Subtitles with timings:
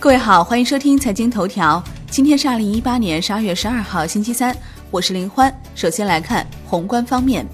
[0.00, 1.84] 各位好，欢迎收听财经头条。
[2.08, 4.56] 今天是二零一八年十二月十二号，星期三，
[4.90, 5.54] 我是林欢。
[5.74, 7.46] 首先来看宏观方面，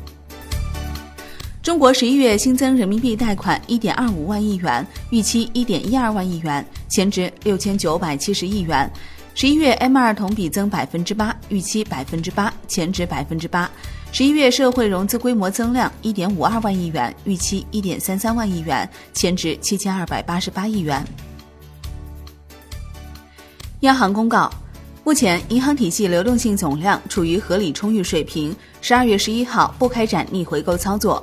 [1.61, 8.89] 中国十一月新增人民币贷款一点二五万亿元，预期一点一二万亿元，前值六千九百七十亿元。
[9.35, 13.69] 十一月 M 二同比增百分之八，预期百分之八，前值百分之八。
[14.13, 21.05] 十一月社会融资规模增量一点五二万亿元，预期一点三三万亿元，前值七千二百八十八亿元。
[23.81, 24.51] 央行公告，
[25.05, 28.57] 目前银行体系流动性总量处于合理充裕水平。
[28.81, 31.23] 十二月十一号不开展逆回购操作。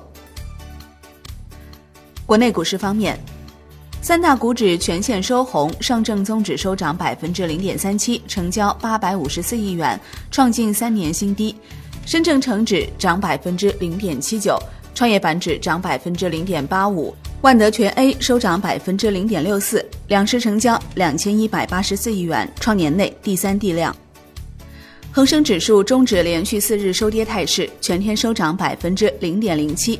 [2.27, 3.19] 国内股市方面，
[4.01, 11.55] 三大股指全线收红，上证综指收涨百分之零点三七，成交八百五十四亿元，创近三年新低；
[12.05, 14.59] 深证成指涨百分之零点七九，
[14.93, 17.15] 创业板指涨百分之零点八五。
[17.43, 23.93] 万德全 A 收涨百分之零点六四，两市成交两千一百八十四亿元，创年内第三地量。
[25.11, 29.99] 恒生指数终止连续四日收跌态势，全天收涨百分之零点零七。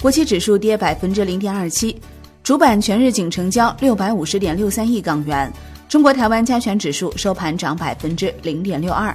[0.00, 2.00] 国企指数跌百分之零点二七，
[2.44, 5.52] 主板全日仅成交六百五十点六三亿港元。
[5.88, 9.12] 中国台湾加权指数收盘涨百分之零点六二。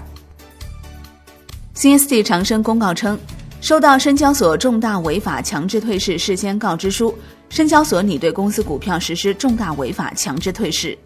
[1.73, 3.17] CST 长生公告称。
[3.61, 7.15] 收到深交所重大违法强制退市事先告知书，
[7.51, 10.97] 深交所拟对公司股票实施重大违法强制退市。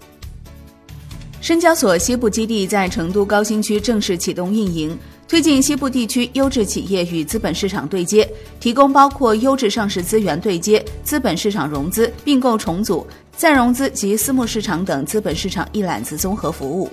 [1.42, 4.96] 深交所西部基地在成都高新区正式启动运营，
[5.28, 16.88] 推进西部地区优质企业与资本市场对接，提供包括优质上市资源对接、资本市场融资、并购重组、再融资及私募市场等资本市场一揽子综合服务。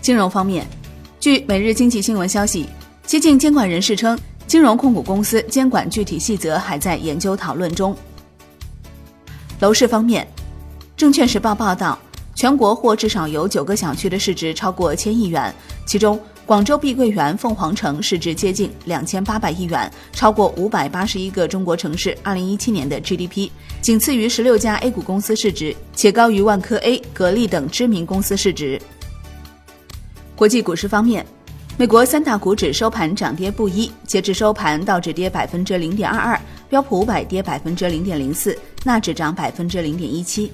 [0.00, 0.64] 金融方面，
[1.18, 2.66] 据每日经济新闻消息。
[3.04, 7.96] 接近监管人士称，金融控股公司监管具体细则还在研究讨论中。
[9.62, 10.26] 楼市方面，
[10.96, 11.96] 证券时报报道，
[12.34, 15.54] 全国或至少有九个小区的市值超过千亿元，
[15.86, 23.48] 其中广州碧桂园凤凰城市值接近两千八百亿元，超过五百八十一个中国城市二零一七年的 GDP，
[23.80, 28.82] 仅次于十六家 A 股公司市值，且高于万科 A、格力等知名公司市值。
[30.34, 31.24] 国际股市方面。
[31.78, 40.52] 美国三大股指收盘涨跌不一，截至收盘，道指跌百分之零点二二，标普五百跌百分之零点零四，纳指涨百分之零点一七。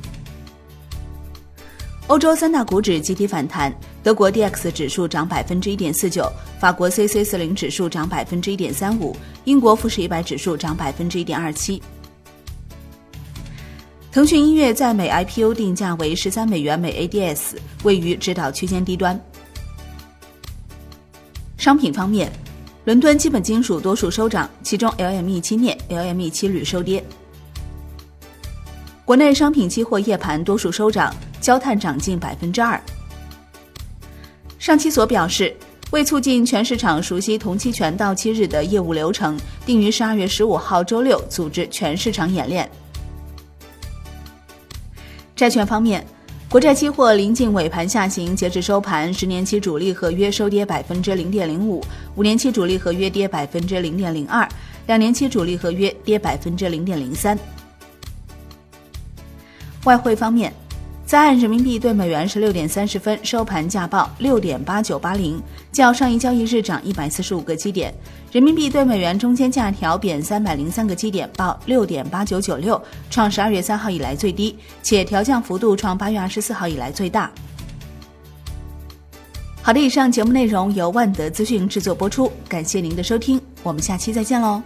[2.07, 6.25] 欧洲三大股指集体反弹，德国 D X 指数涨百分之一点四九，
[6.61, 9.15] 法国 C C 四零指数涨百分之一点三五，
[9.45, 11.83] 英国富时一百指数涨百分之一点二七。
[14.13, 19.21] 腾讯音乐在美 I P O 定价为十三美元每 A D S，位于指导区间低端。
[21.59, 22.31] 商品方面，
[22.85, 27.05] 伦敦基本金属多数收涨，其中 LME 期镍、LME 七铝收跌。
[29.05, 32.81] 国内商品期货夜盘多数收涨，焦炭涨近百分之二。
[34.61, 35.53] 上期所表示，
[35.91, 39.37] 为促进全市场熟悉同期权到期日的业务流程，
[39.67, 42.71] 定于十二月十五号周六组织全市场演练。
[45.35, 46.07] 债券方面。
[46.51, 54.49] 国债期货临近尾盘下行，截至收盘，十年期主力合约收跌百分之零点零五，五年期主力合约跌百分之零点零二，
[54.87, 57.39] 两年期主力合约跌百分之零点零三。
[59.85, 60.51] 外汇方面。
[61.09, 65.43] 在岸人民币对美元十六点三十分收盘价报六点八九八零，
[65.73, 67.95] 较上一交易日涨一百四十五个基点。
[68.31, 77.31] 人民币对美元中间价调贬三百零三个基点，报六点八九九六，创十二月三号以来最低，且调降幅度创八月二十四号以来最大。
[79.63, 84.63] 好的，以上节目内容由万德资讯制作播出，感谢您的收听，我们下期再见喽。